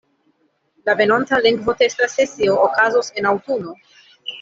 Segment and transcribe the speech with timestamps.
[0.89, 3.81] La venonta lingvotesta sesio okazos en aŭtuno.